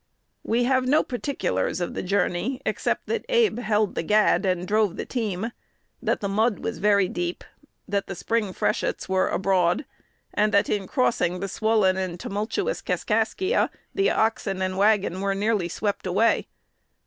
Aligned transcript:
We 0.43 0.63
have 0.63 0.87
no 0.87 1.03
particulars 1.03 1.79
of 1.79 1.93
the 1.93 2.01
journey, 2.01 2.59
except 2.65 3.05
that 3.05 3.23
Abe 3.29 3.59
held 3.59 3.93
the 3.93 4.01
"gad," 4.01 4.47
and 4.47 4.67
drove 4.67 4.95
the 4.97 5.05
team; 5.05 5.51
that 6.01 6.21
the 6.21 6.27
mud 6.27 6.57
was 6.57 6.79
very 6.79 7.07
deep, 7.07 7.43
that 7.87 8.07
the 8.07 8.15
spring 8.15 8.51
freshets 8.51 9.07
were 9.07 9.29
abroad, 9.29 9.85
and 10.33 10.51
that 10.55 10.69
in 10.71 10.87
crossing 10.87 11.39
the 11.39 11.47
swollen 11.47 11.97
and 11.97 12.19
tumultuous 12.19 12.81
Kaskaskia, 12.81 13.69
the 13.93 14.07
wagon 14.07 14.63
and 14.63 14.73
oxen 14.73 15.21
were 15.21 15.35
nearly 15.35 15.69
swept 15.69 16.07
away. 16.07 16.47